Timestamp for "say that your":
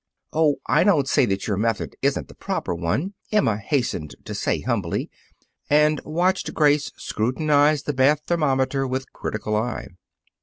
1.07-1.57